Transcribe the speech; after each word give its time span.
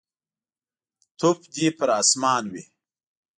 توف 1.19 1.39
دي 1.53 1.67
پر 1.77 1.89
اسمان 2.01 2.43
وي. 2.51 2.63